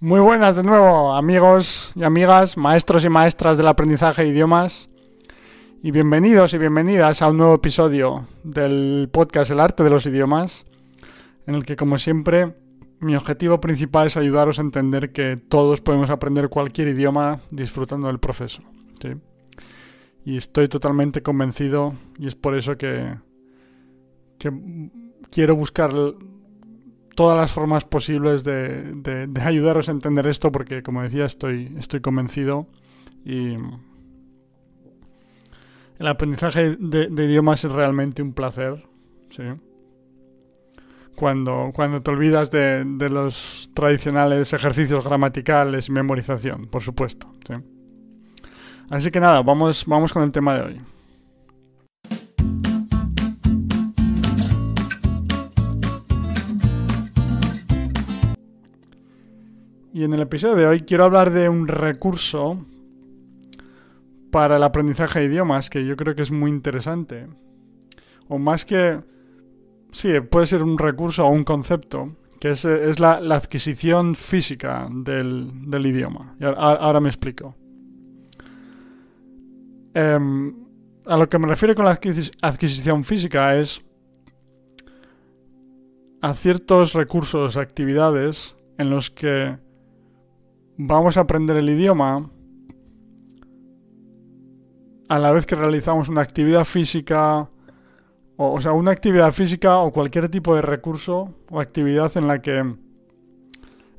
Muy 0.00 0.20
buenas 0.20 0.54
de 0.54 0.62
nuevo, 0.62 1.12
amigos 1.12 1.90
y 1.96 2.04
amigas, 2.04 2.56
maestros 2.56 3.04
y 3.04 3.08
maestras 3.08 3.58
del 3.58 3.66
aprendizaje 3.66 4.22
de 4.22 4.28
idiomas. 4.28 4.88
Y 5.82 5.90
bienvenidos 5.90 6.54
y 6.54 6.58
bienvenidas 6.58 7.20
a 7.20 7.28
un 7.28 7.38
nuevo 7.38 7.56
episodio 7.56 8.24
del 8.44 9.08
podcast 9.10 9.50
El 9.50 9.58
arte 9.58 9.82
de 9.82 9.90
los 9.90 10.06
idiomas, 10.06 10.66
en 11.48 11.56
el 11.56 11.64
que, 11.64 11.74
como 11.74 11.98
siempre, 11.98 12.54
mi 13.00 13.16
objetivo 13.16 13.60
principal 13.60 14.06
es 14.06 14.16
ayudaros 14.16 14.60
a 14.60 14.62
entender 14.62 15.10
que 15.10 15.36
todos 15.36 15.80
podemos 15.80 16.10
aprender 16.10 16.48
cualquier 16.48 16.86
idioma 16.86 17.40
disfrutando 17.50 18.06
del 18.06 18.20
proceso. 18.20 18.62
Y 20.24 20.36
estoy 20.36 20.68
totalmente 20.68 21.24
convencido, 21.24 21.94
y 22.20 22.28
es 22.28 22.36
por 22.36 22.54
eso 22.54 22.78
que, 22.78 23.16
que 24.38 24.52
quiero 25.32 25.56
buscar 25.56 25.92
todas 27.18 27.36
las 27.36 27.50
formas 27.50 27.84
posibles 27.84 28.44
de, 28.44 29.28
ayudaros 29.44 29.88
a 29.88 29.90
entender 29.90 30.24
esto, 30.28 30.52
porque 30.52 30.84
como 30.84 31.02
decía, 31.02 31.24
estoy, 31.24 31.74
estoy 31.76 32.00
convencido 32.00 32.68
y 33.24 33.56
el 35.98 36.06
aprendizaje 36.06 36.76
de, 36.78 37.08
idiomas 37.24 37.64
es 37.64 37.72
realmente 37.72 38.22
un 38.22 38.34
placer. 38.34 38.86
¿sí? 39.30 39.42
Cuando, 41.16 41.72
cuando 41.74 42.02
te 42.02 42.12
olvidas 42.12 42.52
de, 42.52 42.84
los 43.10 43.68
tradicionales 43.74 44.52
ejercicios 44.52 45.04
gramaticales 45.04 45.88
y 45.88 45.90
memorización, 45.90 46.68
por 46.68 46.82
supuesto. 46.84 47.34
Así 48.90 49.10
que 49.10 49.18
nada, 49.18 49.42
vamos, 49.42 49.86
vamos 49.86 50.12
con 50.12 50.22
el 50.22 50.30
tema 50.30 50.54
de 50.54 50.62
hoy. 50.62 50.80
Y 59.98 60.04
en 60.04 60.12
el 60.12 60.20
episodio 60.20 60.54
de 60.54 60.64
hoy 60.64 60.82
quiero 60.82 61.02
hablar 61.02 61.32
de 61.32 61.48
un 61.48 61.66
recurso 61.66 62.64
para 64.30 64.54
el 64.54 64.62
aprendizaje 64.62 65.18
de 65.18 65.24
idiomas 65.24 65.70
que 65.70 65.84
yo 65.84 65.96
creo 65.96 66.14
que 66.14 66.22
es 66.22 66.30
muy 66.30 66.52
interesante. 66.52 67.26
O 68.28 68.38
más 68.38 68.64
que... 68.64 69.00
Sí, 69.90 70.20
puede 70.20 70.46
ser 70.46 70.62
un 70.62 70.78
recurso 70.78 71.26
o 71.26 71.30
un 71.30 71.42
concepto, 71.42 72.14
que 72.38 72.50
es, 72.52 72.64
la, 73.00 73.14
adquisición 73.14 74.14
física 74.14 74.86
del, 74.88 75.84
idioma. 75.84 76.36
Y 76.38 76.44
ahora, 76.44 77.00
me 77.00 77.08
explico. 77.08 77.56
Em, 79.94 80.54
a 81.06 81.16
lo 81.16 81.28
que 81.28 81.40
me 81.40 81.48
refiero 81.48 81.74
con 81.74 81.86
la 81.86 81.98
adquisición 82.42 83.02
física 83.02 83.56
es 83.56 83.82
a 86.20 86.34
ciertos 86.34 86.92
recursos, 86.92 87.56
actividades 87.56 88.54
en 88.78 88.90
los 88.90 89.10
que 89.10 89.66
vamos 90.78 91.16
a 91.16 91.22
aprender 91.22 91.56
el 91.56 91.68
idioma 91.68 92.30
a 95.08 95.18
la 95.18 95.32
vez 95.32 95.44
que 95.44 95.56
realizamos 95.56 96.08
una 96.08 96.20
actividad 96.20 96.64
física, 96.64 97.48
o, 98.36 98.60
sea, 98.60 98.72
una 98.72 98.92
actividad 98.92 99.32
física 99.32 99.78
o 99.78 99.92
cualquier 99.92 100.28
tipo 100.28 100.54
de 100.54 100.62
recurso 100.62 101.34
o 101.50 101.60
actividad 101.60 102.16
en 102.16 102.28
la 102.28 102.40
que 102.40 102.76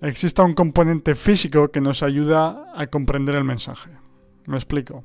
exista 0.02 0.44
un 0.44 0.54
componente 0.54 1.16
físico 1.16 1.70
que 1.70 1.82
nos 1.82 2.02
ayuda 2.02 2.72
a 2.74 2.88
comprender 2.88 3.36
el 3.36 3.44
mensaje. 3.44 3.90
Me 4.48 4.56
explico. 4.56 5.04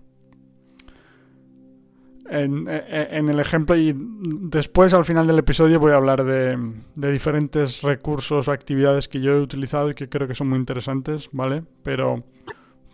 En, 2.27 2.69
el 2.69 3.39
ejemplo 3.39 3.77
y 3.77 3.94
después 3.97 4.94
al 4.94 5.05
final 5.05 5.27
del 5.27 5.39
episodio 5.39 5.78
voy 5.78 5.92
a 5.92 5.97
hablar 5.97 6.25
de, 6.25 6.58
diferentes 6.94 7.83
recursos 7.83 8.48
o 8.48 8.53
actividades 8.53 9.08
que 9.08 9.20
yo 9.20 9.33
he 9.33 9.41
utilizado 9.41 9.91
y 9.91 9.94
que 9.94 10.08
creo 10.08 10.27
que 10.27 10.34
son 10.34 10.48
muy 10.48 10.58
interesantes, 10.58 11.28
¿vale? 11.33 11.64
Pero 11.83 12.25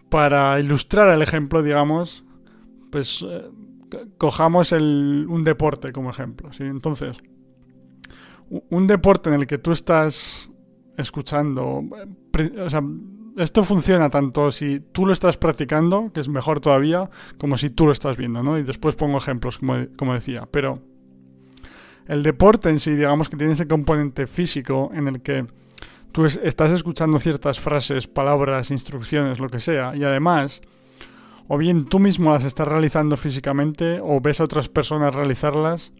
para 0.08 0.58
ilustrar 0.58 1.08
el 1.10 1.22
ejemplo, 1.22 1.62
digamos, 1.62 2.24
pues 2.90 3.24
eh, 3.28 3.48
cojamos 4.18 4.72
el, 4.72 5.26
un 5.28 5.44
deporte 5.44 5.92
como 5.92 6.10
ejemplo, 6.10 6.52
¿sí? 6.52 6.64
Entonces, 6.64 7.16
un 8.48 8.86
deporte 8.86 9.30
en 9.30 9.36
el 9.36 9.46
que 9.46 9.58
tú 9.58 9.70
estás 9.70 10.50
escuchando, 10.96 11.84
o 12.58 12.70
sea, 12.70 12.82
esto 13.36 13.64
funciona 13.64 14.10
tanto 14.10 14.50
si 14.50 14.80
tú 14.80 15.06
lo 15.06 15.12
estás 15.12 15.36
practicando, 15.36 16.10
que 16.12 16.20
es 16.20 16.28
mejor 16.28 16.60
todavía, 16.60 17.10
como 17.38 17.56
si 17.56 17.70
tú 17.70 17.86
lo 17.86 17.92
estás 17.92 18.16
viendo, 18.16 18.42
¿no? 18.42 18.58
Y 18.58 18.62
después 18.62 18.94
pongo 18.94 19.18
ejemplos, 19.18 19.58
como, 19.58 19.86
como 19.96 20.14
decía. 20.14 20.48
Pero 20.50 20.80
el 22.06 22.22
deporte 22.22 22.70
en 22.70 22.80
sí, 22.80 22.92
digamos 22.92 23.28
que 23.28 23.36
tiene 23.36 23.52
ese 23.52 23.69
componente 23.69 24.26
físico 24.26 24.90
en 24.94 25.08
el 25.08 25.22
que 25.22 25.46
tú 26.12 26.24
estás 26.24 26.72
escuchando 26.72 27.19
ciertas 27.19 27.60
frases, 27.60 28.06
palabras, 28.06 28.70
instrucciones, 28.70 29.38
lo 29.38 29.48
que 29.48 29.60
sea, 29.60 29.94
y 29.94 30.04
además, 30.04 30.60
o 31.48 31.56
bien 31.56 31.84
tú 31.84 31.98
mismo 31.98 32.32
las 32.32 32.44
estás 32.44 32.66
realizando 32.66 33.16
físicamente, 33.16 34.00
o 34.02 34.20
ves 34.20 34.40
a 34.40 34.44
otras 34.44 34.69
personas 34.69 35.14
realizarlas, 35.14 35.92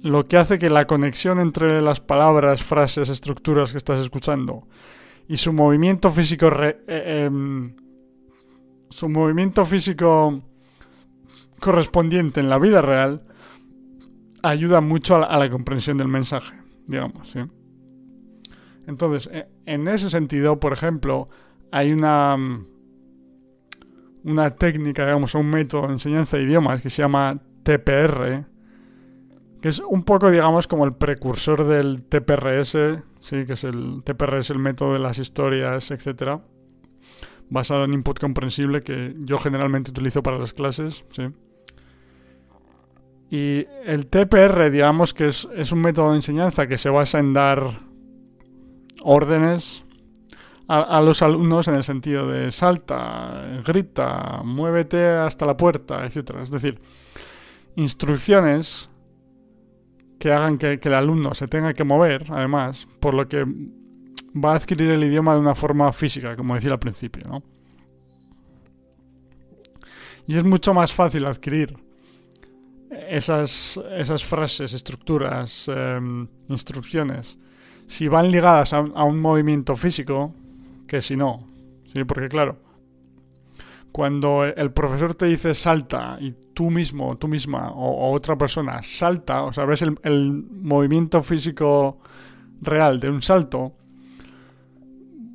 lo 0.00 0.26
que 0.26 0.36
hace 0.36 0.58
que 0.58 0.70
la 0.70 0.86
conexión 0.86 1.40
entre 1.40 1.82
las 1.82 2.00
palabras, 2.00 2.62
frases, 2.62 3.08
estructuras 3.08 3.72
que 3.72 3.78
estás 3.78 3.98
escuchando 3.98 4.66
y 5.28 5.36
su 5.36 5.52
movimiento 5.52 6.10
físico 6.10 6.50
eh, 6.62 6.76
em, 6.86 7.76
su 8.88 9.08
movimiento 9.08 9.64
físico 9.66 10.42
correspondiente 11.60 12.40
en 12.40 12.48
la 12.48 12.58
vida 12.58 12.80
real 12.80 13.22
ayuda 14.42 14.80
mucho 14.80 15.16
a 15.16 15.38
la, 15.38 15.50
comprensión 15.50 15.98
del 15.98 16.08
mensaje, 16.08 16.56
digamos, 16.86 17.30
¿sí? 17.30 17.40
Entonces, 18.86 19.28
e, 19.32 19.46
en 19.66 19.86
ese 19.86 20.08
sentido, 20.08 20.58
por 20.58 20.72
ejemplo, 20.72 21.26
hay 21.70 21.92
una 21.92 22.36
una 24.24 24.50
técnica, 24.50 25.04
digamos, 25.04 25.34
un 25.34 25.50
método 25.50 25.86
de 25.86 25.94
enseñanza 25.94 26.36
de 26.36 26.44
idiomas 26.44 26.82
que 26.82 26.90
se 26.90 27.02
llama 27.02 27.40
TPR, 27.62 28.46
que 29.60 29.68
es 29.68 29.80
un 29.80 30.04
poco, 30.04 30.30
digamos, 30.30 30.66
como 30.66 30.84
el 30.84 30.94
precursor 30.94 31.64
del 31.64 32.02
TPRS, 32.02 32.76
sí, 33.20 33.44
que 33.44 33.54
es 33.54 33.64
el 33.64 34.02
TPRS, 34.04 34.50
el 34.50 34.58
método 34.58 34.92
de 34.92 35.00
las 35.00 35.18
historias, 35.18 35.90
etcétera, 35.90 36.40
basado 37.50 37.84
en 37.84 37.94
input 37.94 38.18
comprensible 38.20 38.82
que 38.82 39.14
yo 39.18 39.38
generalmente 39.38 39.90
utilizo 39.90 40.22
para 40.22 40.38
las 40.38 40.52
clases, 40.52 41.04
sí. 41.10 41.28
Y 43.30 43.66
el 43.84 44.06
TPR, 44.06 44.70
digamos 44.70 45.12
que 45.12 45.28
es, 45.28 45.46
es 45.54 45.72
un 45.72 45.80
método 45.80 46.10
de 46.10 46.16
enseñanza 46.16 46.66
que 46.66 46.78
se 46.78 46.88
basa 46.88 47.18
en 47.18 47.34
dar 47.34 47.62
órdenes 49.02 49.84
a, 50.66 50.80
a, 50.80 51.02
los 51.02 51.20
alumnos 51.20 51.68
en 51.68 51.74
el 51.74 51.82
sentido 51.82 52.26
de 52.26 52.50
salta, 52.52 53.60
grita, 53.66 54.40
muévete 54.44 55.08
hasta 55.08 55.44
la 55.44 55.58
puerta, 55.58 56.06
etcétera. 56.06 56.42
Es 56.42 56.50
decir, 56.50 56.80
instrucciones 57.76 58.88
que 60.18 60.32
hagan 60.32 60.58
que, 60.58 60.80
el 60.82 60.94
alumno 60.94 61.34
se 61.34 61.48
tenga 61.48 61.72
que 61.72 61.84
mover, 61.84 62.26
además, 62.30 62.86
por 63.00 63.14
lo 63.14 63.28
que 63.28 63.44
va 63.44 64.52
a 64.52 64.56
adquirir 64.56 64.90
el 64.90 65.04
idioma 65.04 65.34
de 65.34 65.40
una 65.40 65.54
forma 65.54 65.92
física, 65.92 66.36
como 66.36 66.54
decía 66.54 66.72
al 66.72 66.78
principio, 66.78 67.22
¿no? 67.28 67.42
Y 70.26 70.36
es 70.36 70.44
mucho 70.44 70.74
más 70.74 70.92
fácil 70.92 71.24
adquirir 71.24 71.76
esas, 73.08 73.80
frases, 74.26 74.74
estructuras, 74.74 75.68
em, 75.68 76.28
instrucciones, 76.48 77.38
si 77.86 78.08
van 78.08 78.30
ligadas 78.30 78.74
a, 78.74 78.78
a, 78.78 79.04
un 79.04 79.20
movimiento 79.20 79.74
físico, 79.74 80.34
que 80.86 81.00
si 81.00 81.16
no. 81.16 81.46
¿sí? 81.92 82.04
Porque 82.04 82.28
claro, 82.28 82.58
cuando 83.92 84.44
el 84.44 84.72
profesor 84.72 85.14
te 85.14 85.26
dice 85.26 85.54
salta 85.54 86.18
y 86.20 86.34
tú 86.54 86.70
mismo, 86.70 87.16
tú 87.18 87.28
misma 87.28 87.70
o, 87.72 88.12
otra 88.12 88.36
persona 88.36 88.82
salta, 88.82 89.42
o 89.42 89.52
sea, 89.52 89.64
ves 89.64 89.82
el, 89.82 90.46
movimiento 90.50 91.22
físico 91.22 91.98
real 92.60 93.00
de 93.00 93.10
un 93.10 93.22
salto, 93.22 93.74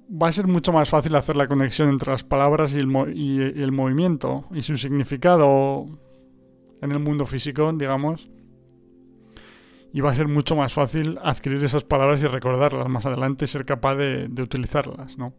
va 0.10 0.28
a 0.28 0.32
ser 0.32 0.48
mucho 0.48 0.72
más 0.72 0.90
fácil 0.90 1.16
hacer 1.16 1.36
la 1.36 1.48
conexión 1.48 1.90
entre 1.90 2.12
las 2.12 2.24
palabras 2.24 2.74
y 2.74 2.78
el, 2.78 3.14
y 3.16 3.42
el 3.42 3.72
movimiento 3.72 4.46
y 4.52 4.62
su 4.62 4.78
significado 4.78 5.86
en 6.82 6.92
el 6.92 7.00
mundo 7.00 7.26
físico, 7.26 7.72
digamos. 7.74 8.30
Y 9.94 10.02
va 10.02 10.12
a 10.12 10.16
ser 10.16 10.28
mucho 10.28 10.56
más 10.56 10.74
fácil 10.74 11.20
adquirir 11.22 11.64
esas 11.64 11.84
palabras 11.84 12.22
y 12.22 12.28
recordarlas 12.28 12.90
más 12.90 13.06
adelante 13.06 13.46
y 13.46 13.48
ser 13.48 13.64
capaz 13.64 13.96
de 13.96 14.42
utilizarlas, 14.42 15.18
¿no? 15.18 15.34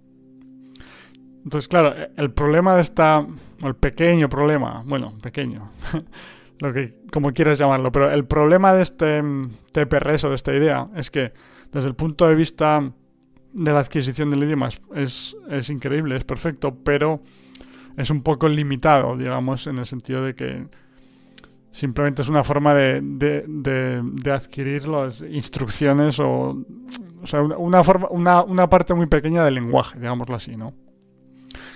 Entonces, 1.45 1.69
claro, 1.69 1.95
el 2.17 2.31
problema 2.33 2.75
de 2.75 2.83
esta, 2.83 3.25
el 3.63 3.75
pequeño 3.77 4.29
problema, 4.29 4.83
bueno, 4.87 5.15
pequeño, 5.23 5.71
lo 6.59 6.73
que 6.73 7.03
como 7.13 7.33
quieras 7.33 7.59
llamarlo, 7.59 7.93
pero 7.93 8.11
el 8.11 8.25
problema 8.25 8.73
de 8.73 8.83
este 8.83 9.23
mm, 9.23 9.51
TPRS 9.73 10.25
o 10.25 10.31
de 10.31 10.37
esta 10.37 10.55
idea 10.55 10.89
es 10.97 11.11
que 11.11 11.33
desde 11.73 11.89
el 11.89 11.95
punto 11.95 12.27
de 12.27 12.35
vista 12.35 12.91
de 13.53 13.73
la 13.73 13.81
adquisición 13.81 14.31
del 14.31 14.43
idioma 14.43 14.71
es, 14.95 15.37
es 15.51 15.71
increíble, 15.71 16.17
es 16.17 16.25
perfecto, 16.25 16.77
pero 16.83 17.21
es 17.97 18.11
un 18.11 18.23
poco 18.23 18.49
limitado, 18.49 19.17
digamos, 19.17 19.67
en 19.67 19.79
el 19.79 19.87
sentido 19.87 20.25
de 20.25 20.35
que 20.35 20.67
Simplemente 21.75 22.23
es 22.23 22.29
una 22.29 22.45
forma 22.45 22.73
de, 22.73 23.01
de, 23.03 24.31
adquirir 24.31 24.87
las 24.87 25.23
instrucciones 25.23 26.21
o, 26.21 26.57
o 27.21 27.27
sea, 27.27 27.43
una, 27.43 27.83
forma, 27.83 28.07
una, 28.11 28.45
una, 28.45 28.69
parte 28.69 28.95
muy 28.95 29.07
pequeña 29.07 29.45
del 29.45 29.55
lenguaje, 29.55 29.99
digámoslo 29.99 30.37
así, 30.37 30.57
¿no? 30.57 30.73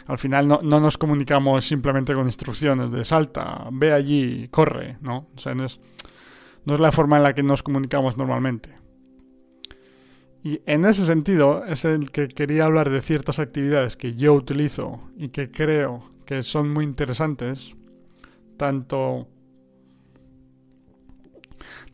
Al 0.09 0.19
final 0.19 0.49
no, 0.49 0.61
no, 0.63 0.81
nos 0.81 0.97
comunicamos 0.97 1.67
simplemente 1.67 2.15
con 2.15 2.27
instrucciones 2.27 2.91
de 2.91 3.05
salta, 3.05 3.69
ve 3.71 3.93
allí, 3.93 4.49
corre, 4.49 4.97
¿no? 5.03 5.29
O 5.37 5.39
sea, 5.39 5.55
no 5.55 5.67
es, 5.67 5.81
no 6.65 6.75
es 6.75 6.81
la 6.81 6.91
forma 6.93 7.19
en 7.19 7.23
la 7.23 7.35
que 7.35 7.43
nos 7.43 7.63
comunicamos 7.63 8.17
normalmente. 8.17 8.71
Y 10.43 10.63
en 10.65 10.87
ese 10.87 11.05
sentido 11.05 11.63
es 11.67 11.85
el 11.85 12.11
que 12.11 12.29
quería 12.29 12.65
hablar 12.65 12.89
de 12.89 13.03
ciertas 13.03 13.39
actividades 13.39 13.97
que 13.97 14.15
yo 14.15 14.33
utilizo 14.33 15.01
y 15.19 15.29
que 15.29 15.51
creo 15.51 16.11
que 16.25 16.43
son 16.43 16.73
muy 16.73 16.85
interesantes, 16.85 17.75
tanto 18.57 19.29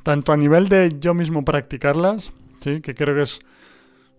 tanto 0.04 0.32
a 0.32 0.36
nivel 0.36 0.68
de 0.68 0.96
yo 1.00 1.14
mismo 1.14 1.44
practicarlas, 1.44 2.32
¿sí? 2.60 2.80
que 2.80 2.94
creo 2.94 3.16
que 3.16 3.22
es 3.22 3.40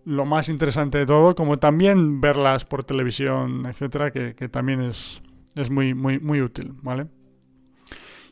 lo 0.06 0.26
más 0.26 0.50
interesante 0.50 1.00
de 1.00 1.06
todo, 1.06 1.36
como 1.36 1.58
también 1.58 2.22
verlas 2.22 2.64
por 2.64 2.84
televisión, 2.84 3.66
etcétera, 3.66 4.12
que, 4.12 4.34
también 4.50 4.82
es, 4.82 5.22
es 5.56 5.70
muy, 5.70 5.94
muy, 5.94 6.20
muy 6.20 6.42
útil, 6.42 6.74
¿vale? 6.82 7.08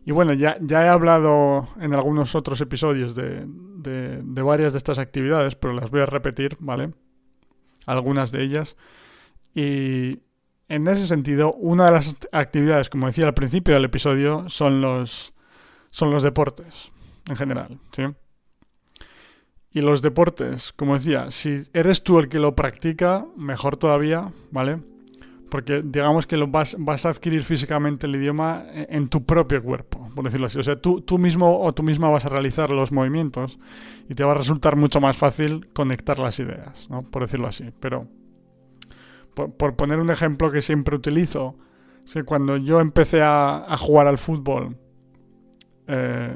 Y 0.05 0.11
bueno, 0.11 0.33
ya, 0.33 0.57
ya 0.61 0.85
he 0.85 0.89
hablado 0.89 1.67
en 1.79 1.93
algunos 1.93 2.35
otros 2.35 2.61
episodios 2.61 3.15
de, 3.15 3.45
de, 3.47 4.21
de, 4.21 4.41
varias 4.41 4.73
de 4.73 4.77
estas 4.77 4.99
actividades, 4.99 5.55
pero 5.55 5.73
las 5.73 5.89
voy 5.89 6.01
a 6.01 6.05
repetir, 6.05 6.57
¿vale? 6.59 6.93
Algunas 7.85 8.31
de 8.31 8.43
ellas. 8.43 8.77
Y 9.55 10.19
en 10.67 10.87
ese 10.87 11.07
sentido, 11.07 11.53
una 11.53 11.85
de 11.85 11.91
las 11.91 12.15
actividades, 12.31 12.89
como 12.89 13.07
decía 13.07 13.25
al 13.25 13.33
principio 13.33 13.73
del 13.73 13.85
episodio, 13.85 14.47
son 14.49 14.81
los, 14.81 15.33
son 15.89 16.11
los 16.11 16.21
deportes 16.21 16.91
en 17.29 17.35
general, 17.35 17.79
¿sí? 17.91 18.03
Y 19.73 19.81
los 19.81 20.01
deportes, 20.01 20.71
como 20.73 20.93
decía, 20.93 21.31
si 21.31 21.63
eres 21.73 22.03
tú 22.03 22.19
el 22.19 22.29
que 22.29 22.39
lo 22.39 22.55
practica, 22.55 23.25
mejor 23.35 23.75
todavía, 23.77 24.31
¿vale? 24.51 24.79
Porque 25.49 25.81
digamos 25.83 26.27
que 26.27 26.37
lo 26.37 26.47
vas, 26.47 26.75
a 26.77 27.09
adquirir 27.09 27.43
físicamente 27.43 28.07
el 28.07 28.15
idioma 28.15 28.65
en 28.71 29.07
tu 29.07 29.25
propio 29.25 29.61
cuerpo, 29.63 30.09
por 30.15 30.25
decirlo 30.25 30.47
así. 30.47 30.59
O 30.59 30.63
sea, 30.63 30.75
tú, 30.79 31.01
tú 31.01 31.17
mismo 31.17 31.61
o 31.61 31.73
tú 31.73 31.83
misma 31.83 32.09
vas 32.09 32.25
a 32.25 32.29
realizar 32.29 32.69
los 32.69 32.91
movimientos 32.91 33.59
y 34.09 34.15
te 34.15 34.23
va 34.23 34.31
a 34.31 34.35
resultar 34.35 34.75
mucho 34.75 35.01
más 35.01 35.17
fácil 35.17 35.67
conectar 35.73 36.19
las 36.19 36.39
ideas, 36.39 36.87
¿no? 36.89 37.03
Por 37.03 37.23
decirlo 37.23 37.47
así. 37.47 37.71
Pero, 37.79 38.07
por, 39.33 39.75
poner 39.75 39.99
un 39.99 40.11
ejemplo 40.11 40.51
que 40.51 40.61
siempre 40.61 40.95
utilizo, 40.95 41.55
es 42.05 42.13
que 42.13 42.23
cuando 42.23 42.57
yo 42.57 42.79
empecé 42.79 43.21
a, 43.21 43.65
a 43.71 43.77
jugar 43.77 44.07
al 44.07 44.17
fútbol, 44.17 44.75
eh, 45.87 46.35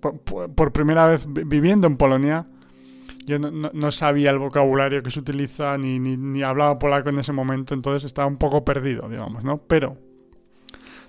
por, 0.00 0.72
primera 0.72 1.06
vez 1.06 1.26
viviendo 1.28 1.86
en 1.86 1.96
Polonia, 1.96 2.46
yo 3.26 3.38
no, 3.38 3.92
sabía 3.92 4.30
el 4.30 4.38
vocabulario 4.38 5.02
que 5.02 5.10
se 5.10 5.20
utiliza 5.20 5.76
ni, 5.78 6.42
hablaba 6.42 6.78
polaco 6.78 7.10
en 7.10 7.18
ese 7.18 7.32
momento, 7.32 7.74
entonces 7.74 8.04
estaba 8.04 8.26
un 8.26 8.38
poco 8.38 8.64
perdido, 8.64 9.08
digamos, 9.08 9.44
¿no? 9.44 9.58
Pero 9.58 9.96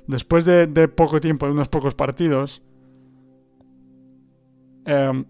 después 0.07 0.45
de, 0.45 0.67
poco 0.87 1.21
tiempo, 1.21 1.45
de 1.45 1.53
unos 1.53 1.69
pocos 1.69 1.95
partidos, 1.95 2.61
em, 4.85 5.25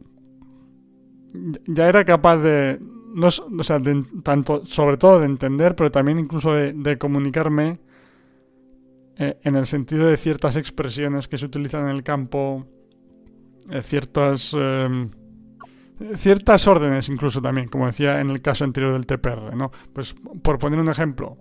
ya 1.68 1.88
era 1.88 2.04
capaz 2.04 2.38
de, 2.38 2.80
no, 3.14 3.28
o 3.28 3.64
sea, 3.64 3.82
tanto, 4.24 4.66
sobre 4.66 4.98
todo 4.98 5.20
de 5.20 5.26
entender, 5.26 5.76
pero 5.76 5.92
también 5.92 6.20
incluso 6.20 6.54
de, 6.54 6.98
comunicarme 6.98 7.80
eh, 9.18 9.38
en 9.44 9.56
el 9.56 9.66
sentido 9.66 10.08
de 10.08 10.18
ciertas 10.18 10.56
expresiones 10.56 11.28
que 11.28 11.38
se 11.38 11.46
utilizan 11.46 11.84
en 11.84 11.96
el 11.96 12.04
campo 12.04 12.66
eh, 13.70 13.82
ciertas 13.84 14.54
em, 14.54 15.10
ciertas 16.16 16.68
órdenes 16.68 17.10
incluso 17.10 17.42
también, 17.42 17.68
como 17.68 17.88
decía 17.88 18.22
en 18.22 18.30
el 18.30 18.42
caso 18.42 18.64
anterior 18.64 18.94
del 18.94 19.06
TPR, 19.06 19.56
¿no? 19.56 19.72
Pues 19.94 20.16
por 20.42 20.60
poner 20.60 20.80
un 20.80 20.90
ejemplo, 20.90 21.38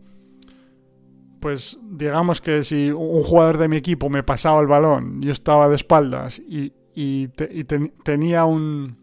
pues 1.40 1.78
digamos 1.82 2.40
que 2.40 2.62
si 2.62 2.90
un 2.90 3.22
jugador 3.22 3.58
de 3.58 3.68
mi 3.68 3.76
equipo 3.76 4.10
me 4.10 4.22
pasaba 4.22 4.60
el 4.60 4.66
balón, 4.66 5.20
yo 5.22 5.32
estaba 5.32 5.68
de 5.68 5.76
espaldas 5.76 6.40
y, 6.46 6.72
tenía 8.04 8.44
un 8.44 8.98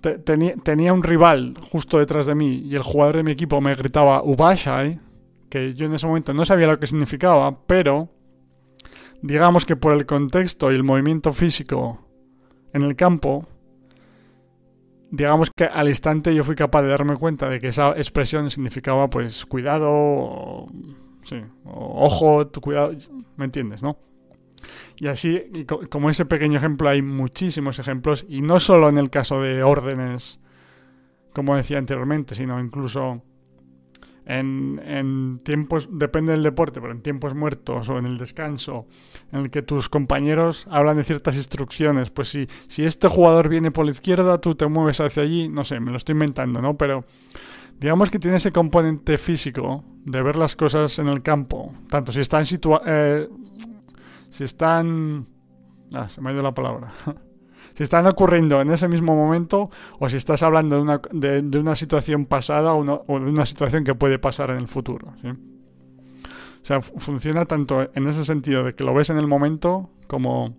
tenía 0.00 0.92
un 0.92 1.02
rival 1.02 1.54
justo 1.70 1.98
detrás 1.98 2.26
de 2.26 2.34
mí 2.34 2.62
y 2.64 2.74
el 2.74 2.82
jugador 2.82 3.16
de 3.16 3.22
mi 3.22 3.32
equipo 3.32 3.60
me 3.60 3.74
gritaba 3.74 4.22
Ubashai, 4.22 4.98
que 5.50 5.74
yo 5.74 5.86
en 5.86 5.92
ese 5.92 6.06
momento 6.06 6.32
no 6.32 6.44
sabía 6.44 6.66
lo 6.66 6.80
que 6.80 6.86
significaba, 6.86 7.66
pero 7.66 8.08
digamos 9.20 9.66
que 9.66 9.76
por 9.76 9.92
el 9.92 10.06
contexto 10.06 10.72
y 10.72 10.74
el 10.74 10.82
movimiento 10.82 11.32
físico 11.32 12.00
en 12.72 12.82
el 12.82 12.96
campo, 12.96 13.46
digamos 15.12 15.50
que 15.54 15.64
al 15.64 15.88
instante 15.88 16.34
yo 16.34 16.42
fui 16.42 16.56
capaz 16.56 16.82
de 16.82 16.88
darme 16.88 17.16
cuenta 17.16 17.48
de 17.48 17.60
que 17.60 17.68
esa 17.68 17.90
expresión 17.90 18.48
significaba 18.48 19.08
pues 19.10 19.44
cuidado, 19.44 19.88
o, 19.90 20.66
sí, 21.22 21.36
ojo, 21.64 22.46
tu 22.48 22.62
cuidado, 22.62 22.92
¿me 23.36 23.44
entiendes, 23.44 23.82
no? 23.82 23.98
Y 24.96 25.08
así, 25.08 25.52
como 25.90 26.08
ese 26.08 26.24
pequeño 26.24 26.56
ejemplo, 26.56 26.88
hay 26.88 27.02
muchísimos 27.02 27.78
ejemplos, 27.78 28.24
y 28.26 28.40
no 28.40 28.58
solo 28.58 28.88
en 28.88 28.96
el 28.96 29.10
caso 29.10 29.42
de 29.42 29.62
órdenes, 29.62 30.40
como 31.34 31.56
decía 31.56 31.76
anteriormente, 31.76 32.34
sino 32.34 32.58
incluso 32.58 33.22
en, 34.24 35.40
tiempos, 35.44 35.88
depende 35.90 36.32
del 36.32 36.42
deporte, 36.42 36.80
pero 36.80 36.92
en 36.92 37.02
tiempos 37.02 37.34
muertos 37.34 37.88
o 37.88 37.98
en 37.98 38.06
el 38.06 38.18
descanso, 38.18 38.86
en 39.32 39.40
el 39.40 39.50
que 39.50 39.62
tus 39.62 39.88
compañeros 39.88 40.66
hablan 40.70 40.96
de 40.96 41.04
ciertas 41.04 41.36
instrucciones, 41.36 42.10
pues 42.10 42.28
si, 42.28 42.48
si 42.68 42.84
este 42.84 43.08
jugador 43.08 43.48
viene 43.48 43.70
por 43.70 43.84
la 43.84 43.90
izquierda, 43.90 44.40
tú 44.40 44.54
te 44.54 44.66
mueves 44.66 45.00
hacia 45.00 45.22
allí, 45.22 45.48
no 45.48 45.64
sé, 45.64 45.80
me 45.80 45.90
lo 45.90 45.96
estoy 45.96 46.12
inventando, 46.12 46.60
¿no? 46.60 46.76
Pero 46.76 47.04
digamos 47.78 48.10
que 48.10 48.18
tiene 48.18 48.36
ese 48.36 48.52
componente 48.52 49.18
físico 49.18 49.84
de 50.04 50.22
ver 50.22 50.36
las 50.36 50.56
cosas 50.56 50.98
en 50.98 51.08
el 51.08 51.22
campo, 51.22 51.74
tanto 51.88 52.12
si 52.12 52.20
están 52.20 52.46
situados... 52.46 52.86
Eh, 52.86 53.28
si 54.30 54.44
están... 54.44 55.26
Ah, 55.92 56.08
se 56.08 56.22
me 56.22 56.30
ha 56.30 56.32
ido 56.32 56.42
la 56.42 56.54
palabra. 56.54 56.92
si 57.76 57.82
están 57.82 58.06
ocurriendo 58.06 58.60
en 58.60 58.70
ese 58.70 58.88
mismo 58.88 59.14
momento 59.14 59.70
o 59.98 60.08
si 60.08 60.16
estás 60.16 60.42
hablando 60.42 60.76
de 60.76 60.82
una, 60.82 61.00
de, 61.12 61.58
una 61.58 61.76
situación 61.76 62.26
pasada 62.26 62.74
o, 62.74 62.84
de 62.84 63.30
una 63.30 63.46
situación 63.46 63.84
que 63.84 63.94
puede 63.94 64.18
pasar 64.18 64.50
en 64.50 64.58
el 64.58 64.68
futuro. 64.68 65.14
O 66.62 66.64
sea, 66.64 66.80
funciona 66.80 67.44
tanto 67.44 67.90
en 67.94 68.06
ese 68.06 68.24
sentido 68.24 68.64
de 68.64 68.74
que 68.74 68.84
lo 68.84 68.94
ves 68.94 69.10
en 69.10 69.18
el 69.18 69.26
momento 69.26 69.90
como, 70.06 70.54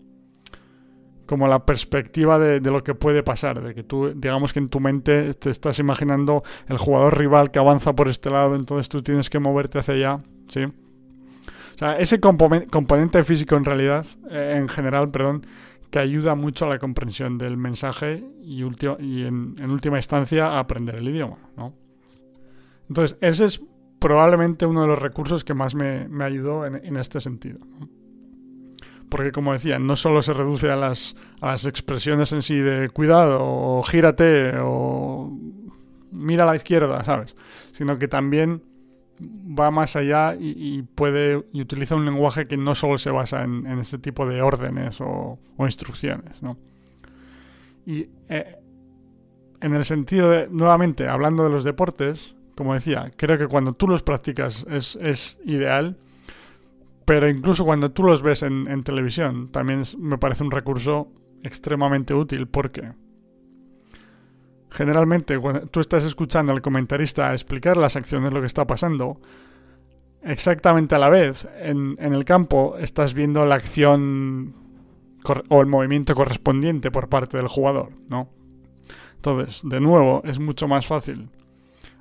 como 1.25 1.47
la 1.47 1.65
perspectiva 1.65 2.37
de, 2.39 2.59
de, 2.59 2.71
lo 2.71 2.83
que 2.83 2.93
puede 2.93 3.23
pasar, 3.23 3.61
de 3.61 3.73
que 3.73 3.83
tú, 3.83 4.11
digamos 4.13 4.51
que 4.51 4.59
en 4.59 4.67
tu 4.67 4.81
mente 4.81 5.33
te 5.33 5.49
estás 5.49 5.79
imaginando 5.79 6.43
el 6.67 6.77
jugador 6.77 7.17
rival 7.17 7.51
que 7.51 7.59
avanza 7.59 7.93
por 7.93 8.09
este 8.09 8.29
lado, 8.29 8.55
entonces 8.55 8.89
tú 8.89 9.01
tienes 9.01 9.29
que 9.29 9.39
moverte 9.39 9.79
hacia 9.79 9.93
allá, 9.93 10.19
¿sí? 10.49 10.65
O 11.75 11.77
sea, 11.77 11.97
ese 11.97 12.19
componente 12.19 13.23
físico 13.23 13.55
en 13.55 13.63
realidad, 13.63 14.05
eh, 14.29 14.55
en 14.57 14.69
general, 14.69 15.09
perdón, 15.09 15.45
que 15.93 15.99
ayuda 15.99 16.33
mucho 16.33 16.65
a 16.65 16.69
la 16.69 16.79
comprensión 16.79 17.37
del 17.37 17.55
mensaje 17.55 18.23
y, 18.41 18.63
en, 18.63 19.69
última 19.69 19.97
instancia 19.97 20.47
a 20.47 20.57
aprender 20.57 20.95
el 20.95 21.07
idioma. 21.07 21.37
¿no? 21.55 21.75
Entonces, 22.89 23.15
ese 23.21 23.45
es 23.45 23.61
probablemente 23.99 24.65
uno 24.65 24.81
de 24.81 24.87
los 24.87 24.97
recursos 24.97 25.43
que 25.43 25.53
más 25.53 25.75
me, 25.75 26.07
ayudó 26.23 26.65
en, 26.65 26.95
este 26.95 27.21
sentido. 27.21 27.59
Porque, 29.07 29.31
como 29.31 29.53
decía, 29.53 29.77
no 29.77 29.95
solo 29.95 30.23
se 30.23 30.33
reduce 30.33 30.71
a 30.71 30.75
las, 30.75 31.15
a 31.41 31.51
las 31.51 31.65
expresiones 31.65 32.31
en 32.31 32.41
sí 32.41 32.55
de 32.55 32.89
cuidado 32.89 33.37
o 33.41 33.83
gírate 33.83 34.53
o 34.63 35.31
mira 36.09 36.45
a 36.45 36.47
la 36.47 36.55
izquierda, 36.55 37.05
¿sabes? 37.05 37.35
Sino 37.71 37.99
que 37.99 38.07
también 38.07 38.63
va 39.21 39.71
más 39.71 39.95
allá 39.95 40.35
y, 40.39 40.81
puede 40.81 41.45
y 41.53 41.61
utiliza 41.61 41.95
un 41.95 42.05
lenguaje 42.05 42.45
que 42.45 42.57
no 42.57 42.75
solo 42.75 42.97
se 42.97 43.09
basa 43.09 43.43
en, 43.43 43.65
ese 43.79 43.97
tipo 43.97 44.27
de 44.27 44.41
órdenes 44.41 44.99
o, 45.01 45.39
instrucciones, 45.59 46.41
¿no? 46.41 46.57
Y 47.85 48.07
eh, 48.29 48.57
en 49.61 49.73
el 49.73 49.85
sentido 49.85 50.29
de, 50.29 50.47
nuevamente, 50.49 51.07
hablando 51.07 51.43
de 51.43 51.49
los 51.49 51.63
deportes, 51.63 52.35
como 52.55 52.73
decía, 52.73 53.11
creo 53.15 53.37
que 53.37 53.47
cuando 53.47 53.73
tú 53.73 53.87
los 53.87 54.03
practicas 54.03 54.65
es, 54.69 55.39
ideal, 55.45 55.97
pero 57.05 57.27
incluso 57.27 57.65
cuando 57.65 57.91
tú 57.91 58.03
los 58.03 58.21
ves 58.21 58.43
en, 58.43 58.69
en 58.69 58.83
televisión, 58.83 59.51
también 59.51 59.83
me 59.97 60.17
parece 60.17 60.43
un 60.43 60.51
recurso 60.51 61.11
extremadamente 61.43 62.13
útil 62.13 62.47
porque 62.47 62.93
Generalmente, 64.73 65.37
cuando 65.37 65.67
tú 65.67 65.81
estás 65.81 66.03
escuchando 66.03 66.51
al 66.51 66.63
comentarista 66.63 67.31
explicar 67.31 67.77
las 67.77 67.95
acciones, 67.95 68.33
lo 68.33 68.39
que 68.39 68.47
está 68.47 68.65
pasando, 68.65 69.21
exactamente 70.23 70.95
a 70.95 70.97
la 70.97 71.09
vez, 71.09 71.47
en, 71.59 71.95
el 71.99 72.25
campo, 72.25 72.75
estás 72.79 73.13
viendo 73.13 73.45
la 73.45 73.53
acción 73.53 74.55
o 75.47 75.61
el 75.61 75.67
movimiento 75.67 76.15
correspondiente 76.15 76.89
por 76.89 77.07
parte 77.07 77.37
del 77.37 77.47
jugador, 77.47 77.91
¿no? 78.09 78.29
Entonces, 79.15 79.61
de 79.63 79.79
nuevo, 79.79 80.23
es 80.25 80.39
mucho 80.39 80.67
más 80.67 80.87
fácil 80.87 81.29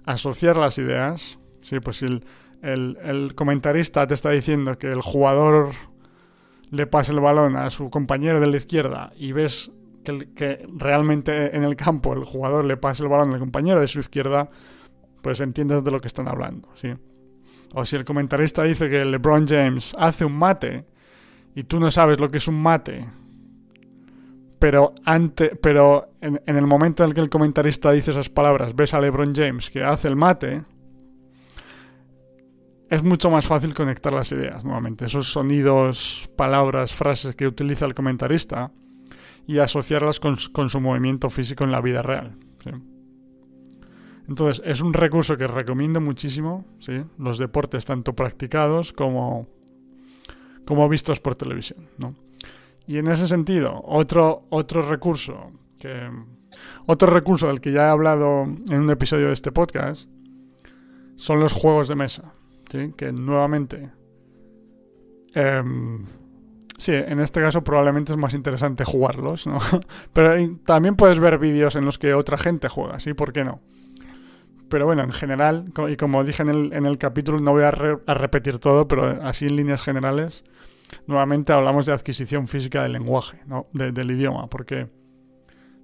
asociar 0.06 0.56
las 0.56 0.78
ideas. 0.78 1.38
Sí, 1.60 1.78
pues 1.78 1.98
si 1.98 2.06
el, 2.06 2.24
el 2.62 3.34
comentarista 3.34 4.06
te 4.06 4.14
está 4.14 4.30
diciendo 4.30 4.78
que 4.78 4.88
el 4.88 5.02
jugador 5.02 5.72
le 6.70 6.86
pase 6.86 7.12
el 7.12 7.20
balón 7.20 7.54
a 7.56 7.68
su 7.68 7.90
compañero 7.90 8.40
de 8.40 8.46
la 8.46 8.56
izquierda 8.56 9.12
y 9.14 9.32
ves 9.32 9.70
que, 10.02 10.66
realmente 10.76 11.56
en 11.56 11.62
el 11.62 11.76
campo 11.76 12.12
el 12.12 12.24
jugador 12.24 12.64
le 12.64 12.76
pase 12.76 13.02
el 13.02 13.08
balón 13.08 13.32
al 13.32 13.40
compañero 13.40 13.80
de 13.80 13.88
su 13.88 14.00
izquierda, 14.00 14.50
pues 15.22 15.40
entiendes 15.40 15.84
de 15.84 15.90
lo 15.90 16.00
que 16.00 16.08
están 16.08 16.28
hablando, 16.28 16.68
¿sí? 16.74 16.92
O 17.74 17.84
si 17.84 17.96
el 17.96 18.04
comentarista 18.04 18.62
dice 18.64 18.90
que 18.90 19.04
LeBron 19.04 19.46
James 19.46 19.94
hace 19.98 20.24
un 20.24 20.36
mate 20.36 20.84
y 21.54 21.64
tú 21.64 21.80
no 21.80 21.90
sabes 21.90 22.20
lo 22.20 22.30
que 22.30 22.38
es 22.38 22.48
un 22.48 22.60
mate, 22.60 23.08
pero, 24.58 24.94
ante, 25.04 25.56
pero 25.56 26.10
en, 26.20 26.40
el 26.46 26.66
momento 26.66 27.02
en 27.02 27.10
el 27.10 27.14
que 27.14 27.20
el 27.20 27.30
comentarista 27.30 27.90
dice 27.92 28.10
esas 28.10 28.28
palabras, 28.28 28.76
ves 28.76 28.94
a 28.94 29.00
LeBron 29.00 29.34
James 29.34 29.70
que 29.70 29.82
hace 29.82 30.08
el 30.08 30.16
mate, 30.16 30.62
es 32.88 33.02
mucho 33.02 33.30
más 33.30 33.46
fácil 33.46 33.74
conectar 33.74 34.12
las 34.12 34.30
ideas, 34.32 34.64
nuevamente. 34.64 35.06
Esos 35.06 35.32
sonidos, 35.32 36.28
palabras, 36.36 36.94
frases 36.94 37.34
que 37.34 37.46
utiliza 37.46 37.86
el 37.86 37.94
comentarista 37.94 38.70
y 39.46 39.58
asociarlas 39.58 40.20
con, 40.20 40.36
su 40.36 40.80
movimiento 40.80 41.30
físico 41.30 41.64
en 41.64 41.72
la 41.72 41.80
vida 41.80 42.02
real. 42.02 42.36
Entonces, 44.28 44.62
es 44.64 44.80
un 44.80 44.92
recurso 44.92 45.36
que 45.36 45.46
recomiendo 45.46 46.00
muchísimo, 46.00 46.64
¿sí? 46.78 47.02
los 47.18 47.38
deportes 47.38 47.84
tanto 47.84 48.14
practicados 48.14 48.92
como, 48.92 49.48
como 50.64 50.88
vistos 50.88 51.20
por 51.20 51.34
televisión. 51.34 51.88
Y 52.86 52.98
en 52.98 53.08
ese 53.08 53.26
sentido, 53.26 53.82
otro, 53.84 54.46
otro 54.50 54.88
recurso 54.88 55.52
que, 55.78 56.08
otro 56.86 57.10
recurso 57.10 57.48
del 57.48 57.60
que 57.60 57.72
ya 57.72 57.88
he 57.88 57.90
hablado 57.90 58.42
en 58.42 58.80
un 58.80 58.90
episodio 58.90 59.28
de 59.28 59.32
este 59.32 59.52
podcast 59.52 60.08
son 61.16 61.40
los 61.40 61.52
juegos 61.52 61.88
de 61.88 61.94
mesa, 61.94 62.32
¿sí? 62.70 62.92
que 62.96 63.12
nuevamente 63.12 63.90
em, 65.34 66.04
Sí, 66.82 66.90
en 66.92 67.20
este 67.20 67.40
caso 67.40 67.62
probablemente 67.62 68.10
es 68.10 68.18
más 68.18 68.34
interesante 68.34 68.84
jugarlos, 68.84 69.46
¿no? 69.46 69.60
Pero 70.12 70.34
también 70.66 70.96
puedes 70.96 71.20
ver 71.20 71.38
vídeos 71.38 71.76
en 71.76 71.84
los 71.84 71.96
que 71.96 72.12
otra 72.12 72.36
gente 72.36 72.68
juega, 72.68 72.98
¿sí? 72.98 73.14
¿Por 73.14 73.32
qué 73.32 73.44
no? 73.44 73.60
Pero 74.68 74.86
bueno, 74.86 75.04
en 75.04 75.12
general, 75.12 75.72
y 75.88 75.96
como 75.96 76.24
dije 76.24 76.42
en 76.42 76.48
el, 76.48 76.72
en 76.72 76.84
el 76.84 76.98
capítulo, 76.98 77.38
no 77.38 77.52
voy 77.52 77.62
a, 77.62 77.70
repetir 77.70 78.58
todo, 78.58 78.88
pero 78.88 79.22
así 79.22 79.46
en 79.46 79.54
líneas 79.54 79.80
generales, 79.80 80.42
nuevamente 81.06 81.52
hablamos 81.52 81.86
de 81.86 81.92
adquisición 81.92 82.48
física 82.48 82.82
del 82.82 82.94
lenguaje, 82.94 83.38
¿no? 83.46 83.68
del 83.72 84.10
idioma, 84.10 84.48
porque 84.48 84.88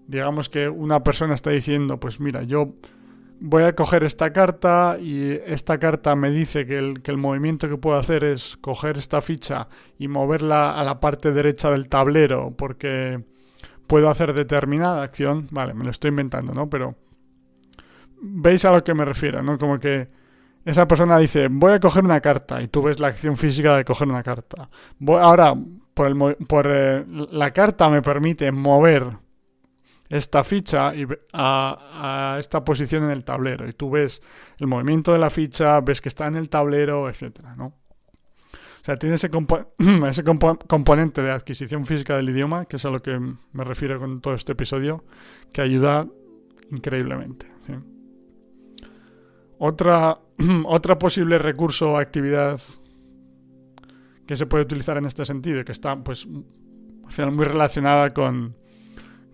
digamos 0.09 0.49
que 0.49 0.69
una 0.69 1.05
persona 1.05 1.35
está 1.35 1.51
diciendo, 1.51 2.01
pues 2.01 2.19
mira, 2.19 2.43
yo 2.43 2.75
voy 3.41 3.63
a 3.65 3.75
coger 3.75 4.05
esta 4.05 4.33
carta 4.33 4.97
y 5.01 5.33
esta 5.47 5.79
carta 5.79 6.17
me 6.17 6.31
dice 6.31 6.67
que 6.67 6.79
el, 6.79 7.03
que 7.03 7.11
el, 7.11 7.19
movimiento 7.19 7.69
que 7.69 7.77
puedo 7.77 7.99
hacer 7.99 8.25
es 8.25 8.57
coger 8.61 8.97
esta 8.97 9.21
ficha 9.21 9.69
y 9.99 10.09
moverla 10.09 10.79
a 10.79 10.85
la 10.85 11.01
parte 11.01 11.33
derecha 11.33 11.71
del 11.71 11.89
tablero 11.89 12.55
porque 12.57 13.25
puedo 13.87 14.11
hacer 14.11 14.35
determinada 14.35 15.03
acción. 15.03 15.49
Vale, 15.51 15.75
me 15.75 15.85
lo 15.85 15.91
estoy 15.91 16.11
inventando, 16.11 16.53
¿no? 16.53 16.69
Pero 16.69 16.95
veis 18.21 18.65
a 18.65 18.73
lo 18.73 18.85
que 18.85 18.95
me 18.95 19.05
refiero, 19.05 19.43
¿no? 19.43 19.59
Como 19.59 19.79
que 19.79 20.09
esa 20.65 20.87
persona 20.87 21.19
dice, 21.19 21.49
voy 21.49 21.73
a 21.73 21.81
coger 21.81 22.05
una 22.05 22.21
carta 22.21 22.61
y 22.61 22.69
tú 22.69 22.83
ves 22.83 23.01
la 23.01 23.09
acción 23.09 23.37
física 23.37 23.77
de 23.77 23.85
coger 23.85 24.09
una 24.09 24.23
carta. 24.23 24.69
Ahora, 25.07 25.55
por, 25.95 26.07
el, 26.07 26.37
por 26.47 26.67
eh, 26.69 27.05
la 27.07 27.53
carta 27.53 27.89
me 27.89 28.03
permite 28.03 28.53
mover 28.53 29.09
esta 30.09 30.43
ficha 30.43 30.95
y 30.95 31.07
a, 31.33 32.37
esta 32.39 32.65
posición 32.65 33.05
en 33.05 33.11
el 33.11 33.25
tablero. 33.25 33.69
Y 33.69 33.73
tú 33.73 33.91
ves 33.91 34.23
el 34.59 34.67
movimiento 34.67 35.13
de 35.13 35.19
la 35.19 35.31
ficha, 35.31 35.81
ves 35.81 36.01
que 36.01 36.09
está 36.09 36.27
en 36.27 36.37
el 36.37 36.49
tablero, 36.49 37.09
etcétera, 37.09 37.55
¿no? 37.57 37.67
O 37.67 38.85
sea, 38.85 38.97
tiene 38.97 39.17
ese, 39.17 39.31
ese 40.09 40.25
componente 40.25 41.21
de 41.21 41.31
adquisición 41.31 41.85
física 41.85 42.17
del 42.17 42.31
idioma, 42.31 42.65
que 42.65 42.77
es 42.77 42.85
a 42.85 42.91
lo 42.91 43.03
que 43.03 43.19
me 43.19 43.65
refiero 43.65 43.99
con 43.99 44.21
todo 44.21 44.35
este 44.35 44.53
episodio, 44.53 45.05
que 45.53 45.61
ayuda 45.61 46.07
increíblemente. 46.71 47.47
Otra, 49.59 50.19
otra 50.67 50.99
posible 50.99 51.37
recurso 51.37 51.93
o 51.93 51.99
actividad 51.99 52.61
que 54.27 54.37
se 54.37 54.47
puede 54.47 54.65
utilizar 54.65 54.97
en 54.97 55.07
este 55.07 55.25
sentido, 55.25 55.65
que 55.65 55.73
está 55.73 56.03
pues 56.03 56.27
al 57.05 57.13
final 57.13 57.33
muy 57.33 57.47
relacionada 57.47 58.13
con, 58.13 58.55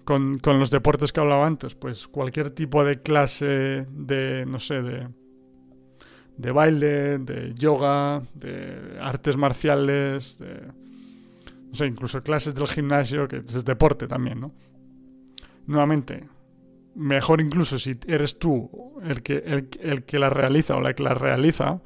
con, 0.05 0.41
los 0.45 0.71
deportes 0.71 1.13
que 1.13 1.21
hablaba 1.21 1.47
antes, 1.47 1.75
pues 1.75 2.07
cualquier 2.07 2.51
tipo 2.51 2.85
de 2.85 3.01
clase 3.03 3.87
de, 3.91 4.45
no 4.47 4.61
sé, 4.61 4.83
de, 4.83 5.09
de 6.37 6.53
baile, 6.53 7.19
de 7.19 7.55
yoga, 7.55 8.23
de 8.35 8.99
artes 9.01 9.37
marciales, 9.37 10.39
de, 10.39 10.69
no 11.69 11.75
sé, 11.75 11.87
incluso 11.87 12.23
clases 12.23 12.55
del 12.55 12.69
gimnasio, 12.69 13.27
que 13.27 13.39
es 13.39 13.65
deporte 13.65 14.07
también, 14.07 14.41
¿no? 14.41 14.53
Nuevamente, 15.67 16.29
mejor 16.95 17.41
incluso 17.41 17.79
si 17.79 17.99
eres 18.07 18.39
tú 18.39 18.71
el 19.03 19.23
que, 19.23 19.39
el, 19.39 19.69
el 19.81 20.05
que 20.05 20.19
la 20.19 20.29
realiza 20.29 20.77
o 20.77 20.81
la 20.81 20.95
que 20.95 21.03
la 21.03 21.15
realiza, 21.15 21.81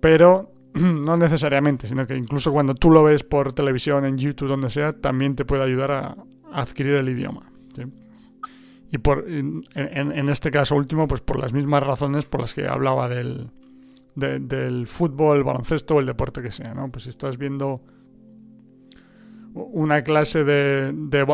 pero 0.00 0.52
no 0.74 1.16
necesariamente, 1.16 1.88
sino 1.88 2.06
que 2.06 2.14
incluso 2.14 2.52
cuando 2.52 2.74
tú 2.74 2.90
lo 2.90 3.02
ves 3.02 3.24
por 3.24 3.54
televisión, 3.54 4.04
en 4.04 4.18
YouTube, 4.18 4.48
donde 4.48 4.68
sea, 4.68 4.92
también 4.92 5.34
te 5.34 5.46
puede 5.46 5.62
ayudar 5.62 5.90
a, 5.90 6.16
adquirir 6.52 6.94
el 6.94 7.08
idioma. 7.08 7.50
Y 8.90 8.98
por, 8.98 9.26
en, 9.28 10.28
este 10.28 10.50
caso 10.50 10.76
último, 10.76 11.08
pues 11.08 11.20
por 11.20 11.38
las 11.38 11.52
mismas 11.52 11.82
razones 11.82 12.24
por 12.24 12.40
las 12.40 12.54
que 12.54 12.66
hablaba 12.66 13.08
del, 13.08 13.50
del 14.14 14.86
fútbol, 14.86 15.38
el 15.38 15.44
baloncesto 15.44 15.96
o 15.96 16.00
el 16.00 16.06
deporte 16.06 16.40
que 16.40 16.52
sea, 16.52 16.72
¿no? 16.72 16.90
Pues 16.90 17.04
si 17.04 17.10
estás 17.10 17.36
viendo 17.36 17.82
una 19.56 20.02
clase 20.02 20.44
de, 20.44 20.92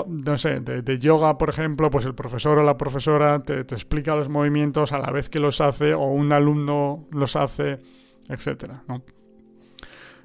no 0.09 0.39
sé, 0.39 0.61
de, 0.61 0.99
yoga, 0.99 1.39
por 1.39 1.51
ejemplo, 1.51 1.91
pues 1.91 2.07
el 2.07 2.15
profesor 2.15 2.59
o 2.59 2.63
la 2.63 2.79
profesora 2.79 3.43
te, 3.43 3.61
explica 3.61 4.15
los 4.15 4.29
movimientos 4.29 4.93
a 4.93 4.99
la 4.99 5.11
vez 5.11 5.29
que 5.29 5.41
los 5.41 5.61
hace 5.61 5.93
o 5.95 6.05
un 6.07 6.33
alumno 6.33 7.07
los 7.11 7.35
hace, 7.37 7.81
etcétera, 8.29 8.85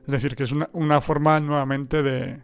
Es 0.06 0.12
decir, 0.12 0.36
que 0.36 0.44
es 0.44 0.52
una, 0.52 0.70
una 0.74 1.02
forma 1.02 1.40
nuevamente 1.40 2.04
de, 2.04 2.40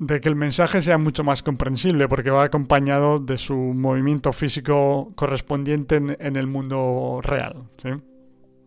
de 0.00 0.18
que 0.18 0.30
el 0.30 0.34
mensaje 0.34 0.80
sea 0.80 0.96
mucho 0.96 1.22
más 1.24 1.42
comprensible 1.42 2.08
porque 2.08 2.30
va 2.30 2.44
acompañado 2.44 3.18
de 3.18 3.36
su 3.36 3.54
movimiento 3.54 4.32
físico 4.32 5.12
correspondiente 5.14 5.96
en, 5.96 6.36
el 6.36 6.46
mundo 6.46 7.20
real. 7.22 7.68
¿sí? 7.76 7.90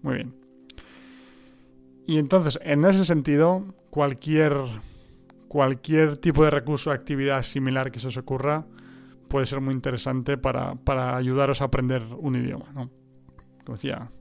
Muy 0.04 0.14
bien. 0.14 0.36
Y 2.06 2.20
entonces, 2.20 2.60
en 2.62 2.86
ese 2.86 3.04
sentido, 3.04 3.66
cualquier, 3.90 4.54
cualquier 5.48 6.18
tipo 6.18 6.44
de 6.44 6.52
recurso 6.52 6.92
o 6.92 6.94
actividad 6.94 7.42
similar 7.42 7.92
que 7.92 8.00
se 8.00 8.10
os 8.10 8.18
ocurra 8.18 8.68
puede 9.28 9.48
ser 9.48 9.60
muy 9.60 9.74
interesante 9.74 10.38
para, 10.38 10.76
para 10.76 11.18
ayudaros 11.18 11.62
a 11.62 11.66
aprender 11.66 12.04
un 12.16 12.36
idioma. 12.36 12.72
¿no? 12.76 12.92
Como 13.66 13.76
decía, 13.76 14.12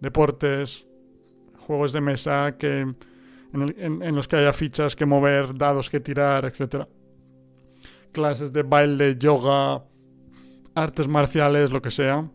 deportes, 0.00 0.86
juegos 1.56 1.94
de 1.94 2.02
mesa 2.02 2.58
que 2.58 2.94
en, 3.52 4.14
los 4.14 4.28
que 4.28 4.36
haya 4.36 4.52
fichas 4.52 4.94
que 4.94 5.06
mover, 5.06 5.56
dados 5.56 5.90
que 5.90 6.00
tirar, 6.00 6.44
etc. 6.44 6.86
Clases 8.12 8.52
de 8.52 8.62
baile, 8.62 9.16
yoga, 9.18 9.84
artes 10.74 11.08
marciales, 11.08 11.70
lo 11.70 11.82
que 11.82 11.90
sea. 11.90 12.28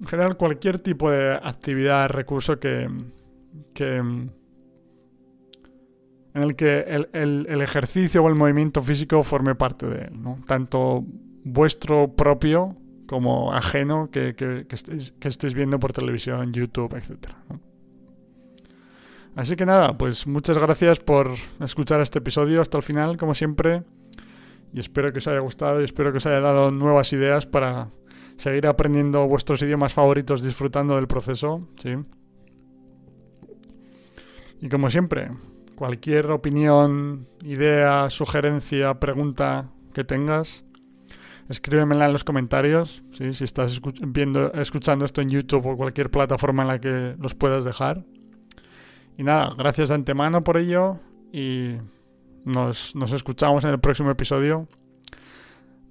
En 0.00 0.06
general, 0.06 0.36
cualquier 0.36 0.78
tipo 0.78 1.10
de 1.10 1.34
actividad, 1.34 2.08
recurso 2.10 2.58
que, 2.58 2.88
que 3.72 4.02
en 6.34 6.42
el 6.42 6.56
que 6.56 6.80
el, 7.12 7.60
ejercicio 7.62 8.22
o 8.22 8.28
el 8.28 8.34
movimiento 8.34 8.82
físico 8.82 9.22
forme 9.22 9.54
parte 9.54 9.86
de 9.86 10.06
él, 10.06 10.20
¿no? 10.20 10.40
Tanto 10.46 11.04
vuestro 11.44 12.14
propio 12.16 12.76
como 13.06 13.52
ajeno 13.52 14.10
que, 14.10 14.34
que, 14.34 14.66
estéis, 14.70 15.54
viendo 15.54 15.78
por 15.78 15.92
televisión, 15.92 16.52
YouTube, 16.52 16.96
etc. 16.96 17.30
Así 19.36 19.56
que 19.56 19.66
nada, 19.66 19.98
pues 19.98 20.26
muchas 20.26 20.58
gracias 20.58 21.00
por 21.00 21.30
escuchar 21.60 22.00
este 22.00 22.20
episodio 22.20 22.60
hasta 22.60 22.76
el 22.76 22.84
final, 22.84 23.16
como 23.16 23.34
siempre. 23.34 23.82
Y 24.72 24.80
espero 24.80 25.12
que 25.12 25.18
os 25.18 25.26
haya 25.26 25.40
gustado 25.40 25.80
y 25.80 25.84
espero 25.84 26.12
que 26.12 26.18
os 26.18 26.26
haya 26.26 26.40
dado 26.40 26.70
nuevas 26.70 27.12
ideas 27.12 27.46
para 27.46 27.90
seguir 28.36 28.66
aprendiendo 28.66 29.26
vuestros 29.26 29.62
idiomas 29.62 29.92
favoritos 29.92 30.42
disfrutando 30.42 30.96
del 30.96 31.08
proceso. 31.08 31.68
¿sí? 31.82 31.90
Y 34.60 34.68
como 34.68 34.88
siempre, 34.88 35.30
cualquier 35.74 36.30
opinión, 36.30 37.26
idea, 37.42 38.10
sugerencia, 38.10 39.00
pregunta 39.00 39.70
que 39.92 40.04
tengas, 40.04 40.64
escríbemela 41.48 42.06
en 42.06 42.12
los 42.12 42.24
comentarios. 42.24 43.02
¿sí? 43.16 43.32
Si 43.32 43.44
estás 43.44 43.80
viendo, 44.00 44.52
escuchando 44.52 45.04
esto 45.04 45.20
en 45.20 45.30
YouTube 45.30 45.66
o 45.66 45.76
cualquier 45.76 46.10
plataforma 46.10 46.62
en 46.62 46.68
la 46.68 46.80
que 46.80 47.16
los 47.18 47.34
puedas 47.34 47.64
dejar. 47.64 48.04
Y 49.16 49.22
nada, 49.22 49.54
gracias 49.56 49.90
de 49.90 49.94
antemano 49.94 50.42
por 50.42 50.56
ello 50.56 50.98
y 51.32 51.76
nos, 52.44 52.94
escuchamos 53.12 53.64
en 53.64 53.70
el 53.70 53.80
próximo 53.80 54.10
episodio 54.10 54.68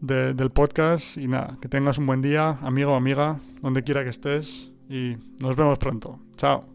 del 0.02 0.50
podcast. 0.52 1.18
Y 1.18 1.28
nada, 1.28 1.58
que 1.62 1.70
tengas 1.70 1.98
un 1.98 2.06
buen 2.06 2.22
día, 2.22 2.58
amigo 2.62 2.92
o 2.92 2.96
amiga, 2.96 3.40
donde 3.62 3.84
quiera 3.84 4.04
que 4.04 4.10
estés 4.10 4.72
y 4.90 5.16
nos 5.40 5.56
vemos 5.56 5.78
pronto. 5.78 6.20
Chao. 6.36 6.73